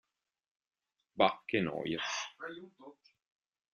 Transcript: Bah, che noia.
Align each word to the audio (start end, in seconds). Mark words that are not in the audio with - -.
Bah, 1.17 1.35
che 1.47 1.61
noia. 1.65 2.01